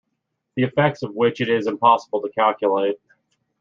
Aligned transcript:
The 0.55 0.63
effects 0.63 1.03
of 1.03 1.13
which 1.13 1.41
it 1.41 1.47
is 1.47 1.67
impossible 1.67 2.23
to 2.23 2.29
calculate. 2.29 2.97